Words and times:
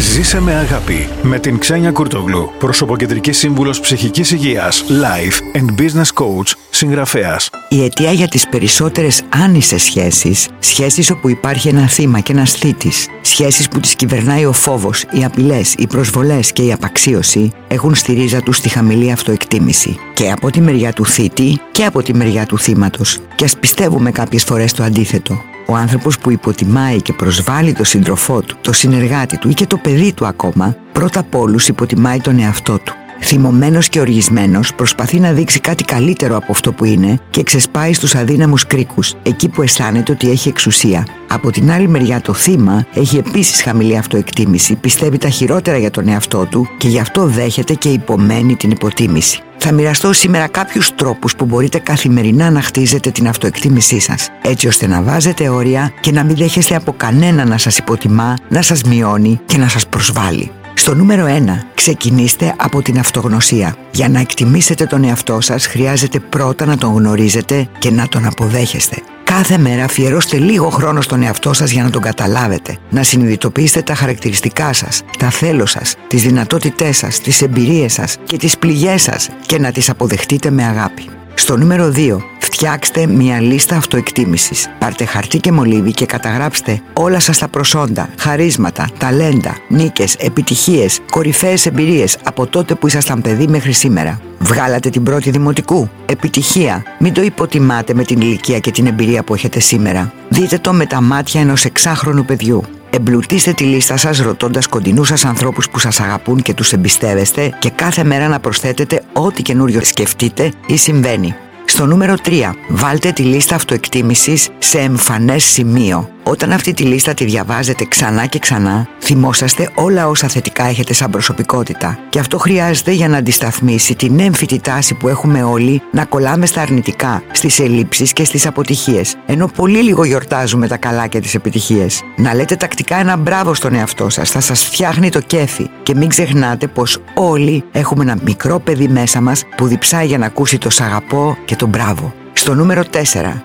Ζήσε 0.00 0.40
με 0.40 0.54
αγάπη 0.54 1.08
με 1.22 1.38
την 1.38 1.58
Ξένια 1.58 1.90
Κουρτογλου, 1.90 2.50
προσωποκεντρικής 2.58 3.38
σύμβουλος 3.38 3.80
ψυχικής 3.80 4.30
υγείας, 4.30 4.84
life 4.88 5.58
and 5.58 5.80
business 5.80 6.22
coach, 6.22 6.52
συγγραφέας. 6.70 7.50
Η 7.68 7.84
αιτία 7.84 8.12
για 8.12 8.28
τις 8.28 8.48
περισσότερες 8.48 9.22
άνισες 9.28 9.82
σχέσεις, 9.82 10.48
σχέσεις 10.58 11.10
όπου 11.10 11.28
υπάρχει 11.28 11.68
ένα 11.68 11.88
θύμα 11.88 12.20
και 12.20 12.32
ένας 12.32 12.52
θήτης, 12.52 13.08
σχέσεις 13.20 13.68
που 13.68 13.80
τις 13.80 13.94
κυβερνάει 13.94 14.44
ο 14.44 14.52
φόβος, 14.52 15.02
οι 15.10 15.24
απειλές, 15.24 15.74
οι 15.78 15.86
προσβολές 15.86 16.52
και 16.52 16.62
η 16.62 16.72
απαξίωση, 16.72 17.50
έχουν 17.68 17.94
στη 17.94 18.12
ρίζα 18.12 18.42
τους 18.42 18.60
τη 18.60 18.68
χαμηλή 18.68 19.12
αυτοεκτίμηση. 19.12 19.98
Και 20.14 20.30
από 20.30 20.50
τη 20.50 20.60
μεριά 20.60 20.92
του 20.92 21.06
θήτη 21.06 21.60
και 21.72 21.84
από 21.84 22.02
τη 22.02 22.14
μεριά 22.14 22.46
του 22.46 22.58
θύματος. 22.58 23.18
Και 23.34 23.44
ας 23.44 23.56
πιστεύουμε 23.56 24.10
κάποιες 24.10 24.44
φορές 24.44 24.72
το 24.72 24.82
αντίθετο. 24.82 25.42
Ο 25.70 25.74
άνθρωπος 25.74 26.18
που 26.18 26.30
υποτιμάει 26.30 27.02
και 27.02 27.12
προσβάλλει 27.12 27.72
το 27.72 27.84
σύντροφό 27.84 28.40
του, 28.40 28.56
το 28.60 28.72
συνεργάτη 28.72 29.38
του 29.38 29.48
ή 29.48 29.54
και 29.54 29.66
το 29.66 29.76
παιδί 29.76 30.12
του 30.12 30.26
ακόμα, 30.26 30.76
πρώτα 30.92 31.20
απ' 31.20 31.34
όλους 31.34 31.68
υποτιμάει 31.68 32.20
τον 32.20 32.38
εαυτό 32.38 32.78
του. 32.78 32.94
Θυμωμένος 33.20 33.88
και 33.88 34.00
οργισμένος 34.00 34.74
προσπαθεί 34.74 35.20
να 35.20 35.32
δείξει 35.32 35.60
κάτι 35.60 35.84
καλύτερο 35.84 36.36
από 36.36 36.52
αυτό 36.52 36.72
που 36.72 36.84
είναι 36.84 37.18
και 37.30 37.42
ξεσπάει 37.42 37.92
στους 37.92 38.14
αδύναμους 38.14 38.66
κρίκους, 38.66 39.14
εκεί 39.22 39.48
που 39.48 39.62
αισθάνεται 39.62 40.12
ότι 40.12 40.30
έχει 40.30 40.48
εξουσία. 40.48 41.06
Από 41.28 41.50
την 41.50 41.70
άλλη 41.70 41.88
μεριά 41.88 42.20
το 42.20 42.34
θύμα 42.34 42.86
έχει 42.94 43.16
επίσης 43.16 43.62
χαμηλή 43.62 43.96
αυτοεκτίμηση, 43.96 44.74
πιστεύει 44.74 45.18
τα 45.18 45.28
χειρότερα 45.28 45.78
για 45.78 45.90
τον 45.90 46.08
εαυτό 46.08 46.46
του 46.50 46.68
και 46.78 46.88
γι' 46.88 47.00
αυτό 47.00 47.26
δέχεται 47.26 47.74
και 47.74 47.88
υπομένει 47.88 48.56
την 48.56 48.70
υποτίμηση. 48.70 49.42
Θα 49.62 49.72
μοιραστώ 49.72 50.12
σήμερα 50.12 50.46
κάποιους 50.46 50.94
τρόπους 50.94 51.36
που 51.36 51.44
μπορείτε 51.44 51.78
καθημερινά 51.78 52.50
να 52.50 52.62
χτίζετε 52.62 53.10
την 53.10 53.28
αυτοεκτίμησή 53.28 53.98
σας, 53.98 54.28
έτσι 54.42 54.66
ώστε 54.66 54.86
να 54.86 55.02
βάζετε 55.02 55.48
όρια 55.48 55.92
και 56.00 56.12
να 56.12 56.24
μην 56.24 56.36
δέχεστε 56.36 56.74
από 56.74 56.92
κανένα 56.96 57.44
να 57.44 57.58
σας 57.58 57.78
υποτιμά, 57.78 58.36
να 58.48 58.62
σας 58.62 58.82
μειώνει 58.82 59.40
και 59.46 59.56
να 59.56 59.68
σας 59.68 59.86
προσβάλλει. 59.86 60.50
Στο 60.74 60.94
νούμερο 60.94 61.26
1, 61.26 61.66
ξεκινήστε 61.74 62.54
από 62.56 62.82
την 62.82 62.98
αυτογνωσία. 62.98 63.76
Για 63.90 64.08
να 64.08 64.20
εκτιμήσετε 64.20 64.86
τον 64.86 65.04
εαυτό 65.04 65.40
σας 65.40 65.66
χρειάζεται 65.66 66.18
πρώτα 66.18 66.64
να 66.66 66.76
τον 66.76 66.94
γνωρίζετε 66.94 67.68
και 67.78 67.90
να 67.90 68.08
τον 68.08 68.26
αποδέχεστε. 68.26 68.96
Κάθε 69.36 69.58
μέρα 69.58 69.84
αφιερώστε 69.84 70.36
λίγο 70.36 70.68
χρόνο 70.68 71.00
στον 71.00 71.22
εαυτό 71.22 71.52
σας 71.52 71.70
για 71.70 71.82
να 71.82 71.90
τον 71.90 72.02
καταλάβετε. 72.02 72.76
Να 72.90 73.02
συνειδητοποιήσετε 73.02 73.82
τα 73.82 73.94
χαρακτηριστικά 73.94 74.72
σας, 74.72 75.02
τα 75.18 75.30
θέλω 75.30 75.66
σας, 75.66 75.96
τις 76.06 76.22
δυνατότητές 76.22 76.96
σας, 76.96 77.20
τις 77.20 77.42
εμπειρίες 77.42 77.92
σας 77.92 78.16
και 78.24 78.36
τις 78.36 78.58
πληγές 78.58 79.02
σας 79.02 79.28
και 79.46 79.58
να 79.58 79.72
τις 79.72 79.90
αποδεχτείτε 79.90 80.50
με 80.50 80.64
αγάπη. 80.64 81.04
Στο 81.34 81.56
νούμερο 81.56 81.90
2, 81.90 82.22
φτιάξτε 82.38 83.06
μια 83.06 83.40
λίστα 83.40 83.76
αυτοεκτίμησης. 83.76 84.68
Πάρτε 84.78 85.04
χαρτί 85.04 85.38
και 85.38 85.52
μολύβι 85.52 85.92
και 85.92 86.06
καταγράψτε 86.06 86.82
όλα 86.92 87.20
σας 87.20 87.38
τα 87.38 87.48
προσόντα, 87.48 88.08
χαρίσματα, 88.18 88.88
ταλέντα, 88.98 89.56
νίκες, 89.68 90.14
επιτυχίες, 90.14 91.00
κορυφαίες 91.10 91.66
εμπειρίες 91.66 92.18
από 92.24 92.46
τότε 92.46 92.74
που 92.74 92.86
ήσασταν 92.86 93.20
παιδί 93.20 93.46
μέχρι 93.48 93.72
σήμερα. 93.72 94.20
Βγάλατε 94.42 94.90
την 94.90 95.02
πρώτη 95.02 95.30
δημοτικού. 95.30 95.88
Επιτυχία. 96.06 96.82
Μην 96.98 97.12
το 97.12 97.22
υποτιμάτε 97.22 97.94
με 97.94 98.04
την 98.04 98.20
ηλικία 98.20 98.58
και 98.58 98.70
την 98.70 98.86
εμπειρία 98.86 99.22
που 99.22 99.34
έχετε 99.34 99.60
σήμερα. 99.60 100.12
Δείτε 100.28 100.58
το 100.58 100.72
με 100.72 100.86
τα 100.86 101.00
μάτια 101.00 101.40
ενός 101.40 101.64
εξάχρονου 101.64 102.24
παιδιού. 102.24 102.62
Εμπλουτίστε 102.90 103.52
τη 103.52 103.64
λίστα 103.64 103.96
σας 103.96 104.18
ρωτώντας 104.18 104.66
κοντινούς 104.66 105.08
σας 105.08 105.24
ανθρώπους 105.24 105.70
που 105.70 105.78
σας 105.78 106.00
αγαπούν 106.00 106.42
και 106.42 106.54
τους 106.54 106.72
εμπιστεύεστε 106.72 107.56
και 107.58 107.70
κάθε 107.70 108.04
μέρα 108.04 108.28
να 108.28 108.40
προσθέτετε 108.40 109.02
ό,τι 109.12 109.42
καινούριο 109.42 109.84
σκεφτείτε 109.84 110.52
ή 110.66 110.76
συμβαίνει. 110.76 111.34
Στο 111.64 111.86
νούμερο 111.86 112.14
3, 112.24 112.54
βάλτε 112.68 113.12
τη 113.12 113.22
λίστα 113.22 113.54
αυτοεκτίμησης 113.54 114.48
σε 114.58 114.78
εμφανές 114.78 115.44
σημείο. 115.44 116.10
Όταν 116.22 116.52
αυτή 116.52 116.74
τη 116.74 116.82
λίστα 116.82 117.14
τη 117.14 117.24
διαβάζετε 117.24 117.84
ξανά 117.84 118.26
και 118.26 118.38
ξανά, 118.38 118.88
θυμόσαστε 119.00 119.70
όλα 119.74 120.08
όσα 120.08 120.28
θετικά 120.28 120.64
έχετε 120.64 120.92
σαν 120.92 121.10
προσωπικότητα. 121.10 121.98
Και 122.08 122.18
αυτό 122.18 122.38
χρειάζεται 122.38 122.92
για 122.92 123.08
να 123.08 123.16
αντισταθμίσει 123.16 123.94
την 123.94 124.20
έμφυτη 124.20 124.60
τάση 124.60 124.94
που 124.94 125.08
έχουμε 125.08 125.42
όλοι 125.42 125.82
να 125.92 126.04
κολλάμε 126.04 126.46
στα 126.46 126.60
αρνητικά, 126.60 127.22
στις 127.32 127.60
ελλείψεις 127.60 128.12
και 128.12 128.24
στις 128.24 128.46
αποτυχίες, 128.46 129.16
ενώ 129.26 129.46
πολύ 129.46 129.82
λίγο 129.82 130.04
γιορτάζουμε 130.04 130.66
τα 130.66 130.76
καλά 130.76 131.06
και 131.06 131.20
τις 131.20 131.34
επιτυχίες. 131.34 132.02
Να 132.16 132.34
λέτε 132.34 132.56
τακτικά 132.56 132.96
ένα 132.96 133.16
μπράβο 133.16 133.54
στον 133.54 133.74
εαυτό 133.74 134.08
σας, 134.08 134.30
θα 134.30 134.40
σας 134.40 134.64
φτιάχνει 134.64 135.08
το 135.10 135.20
κέφι 135.20 135.70
και 135.82 135.94
μην 135.94 136.08
ξεχνάτε 136.08 136.66
πως 136.66 136.98
όλοι 137.14 137.64
έχουμε 137.72 138.02
ένα 138.02 138.16
μικρό 138.22 138.60
παιδί 138.60 138.88
μέσα 138.88 139.20
μας 139.20 139.44
που 139.56 139.66
διψάει 139.66 140.06
για 140.06 140.18
να 140.18 140.26
ακούσει 140.26 140.58
το 140.58 140.70
σ' 140.70 140.80
αγαπώ 140.80 141.36
και 141.44 141.56
το 141.56 141.66
μπράβο. 141.66 142.19
Στο 142.40 142.54
νούμερο 142.54 142.82
4, 142.92 142.96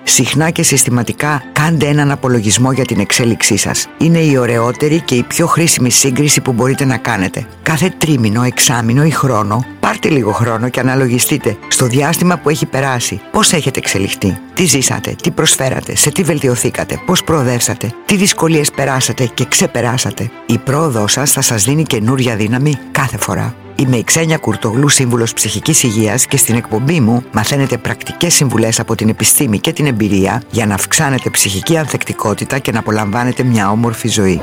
συχνά 0.04 0.50
και 0.50 0.64
συστηματικά 0.64 1.44
κάντε 1.52 1.88
έναν 1.88 2.12
απολογισμό 2.12 2.72
για 2.72 2.86
την 2.86 3.00
εξέλιξή 3.00 3.58
σας. 3.58 3.88
Είναι 3.98 4.20
η 4.20 4.38
ωραιότερη 4.38 5.02
και 5.02 5.16
η 5.16 5.24
πιο 5.24 5.48
χρήσιμη 5.48 5.90
σύγκριση 5.92 6.42
που 6.42 6.54
μπορείτε 6.54 6.86
να 6.86 6.98
κάνετε. 6.98 7.48
Κάθε 7.64 7.94
τρίμηνο, 7.98 8.44
εξάμηνο 8.44 9.04
ή 9.04 9.10
χρόνο, 9.10 9.66
πάρτε 9.80 10.10
λίγο 10.10 10.32
χρόνο 10.32 10.70
και 10.70 10.80
αναλογιστείτε 10.80 11.58
στο 11.68 11.86
διάστημα 11.86 12.38
που 12.38 12.50
έχει 12.50 12.66
περάσει 12.66 13.22
πώς 13.32 13.54
έχετε 13.54 13.80
εξελιχθεί, 13.80 14.38
τι 14.54 14.66
ζήσατε, 14.66 15.16
τι 15.24 15.32
προσφέρατε, 15.32 15.96
σε 15.96 16.12
τι 16.12 16.24
βελτιωθήκατε, 16.24 17.02
πώς 17.06 17.24
προοδεύσατε, 17.24 17.94
τι 18.06 18.16
δυσκολίες 18.16 18.72
περάσατε 18.72 19.26
και 19.34 19.46
ξεπεράσατε; 19.46 20.32
Η 20.46 20.58
πρόοδό 20.58 21.08
σας 21.08 21.32
θα 21.32 21.42
σας 21.42 21.64
δίνει 21.64 21.84
καινούρια 21.84 22.36
δύναμη 22.36 22.78
κάθε 22.92 23.18
φορά. 23.18 23.56
Είμαι 23.76 23.98
η 23.98 24.04
Ξένια 24.04 24.38
Κουρτογλού, 24.38 24.90
σύμβουλος 24.90 25.34
ψυχικής 25.34 25.84
υγείας 25.84 26.26
και 26.26 26.38
στην 26.38 26.56
εκπομπή 26.56 27.00
μου 27.00 27.24
μαθαίνετε 27.32 27.78
πρακτικές 27.78 28.34
συμβουλές 28.34 28.80
από 28.80 28.96
την 28.96 29.10
επιστήμη 29.10 29.60
και 29.60 29.74
την 29.74 29.86
εμπειρία 29.86 30.42
για 30.52 30.66
να 30.66 30.74
αυξάνετε 30.74 31.30
ψυχική 31.30 31.78
ανθεκτικότητα 31.78 32.60
και 32.60 32.72
να 32.72 32.80
απολαμβάνετε 32.80 33.44
μια 33.44 33.72
όμορφη 33.72 34.08
ζωή. 34.08 34.42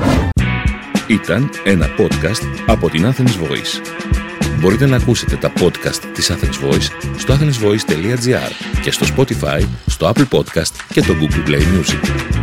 Ήταν 1.07 1.49
ένα 1.63 1.89
podcast 1.97 2.47
από 2.65 2.89
την 2.89 3.05
Athens 3.05 3.21
Voice. 3.21 3.81
Μπορείτε 4.59 4.85
να 4.85 4.95
ακούσετε 4.95 5.35
τα 5.35 5.51
podcast 5.59 6.01
της 6.13 6.31
Athens 6.31 6.69
Voice 6.69 6.87
στο 7.17 7.33
athensvoice.gr 7.33 8.51
και 8.81 8.91
στο 8.91 9.05
Spotify, 9.15 9.61
στο 9.85 10.11
Apple 10.15 10.37
Podcast 10.37 10.71
και 10.93 11.01
το 11.01 11.13
Google 11.21 11.49
Play 11.49 11.61
Music. 11.61 12.42